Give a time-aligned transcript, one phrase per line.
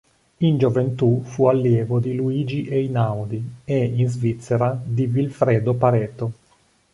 [0.39, 6.33] In gioventù fu allievo di Luigi Einaudi e, in Svizzera, di Vilfredo Pareto.